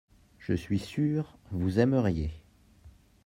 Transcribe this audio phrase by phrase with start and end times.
[0.39, 2.31] je suis sûr vous aimeriez.